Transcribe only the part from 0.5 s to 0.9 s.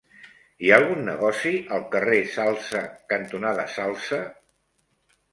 Hi ha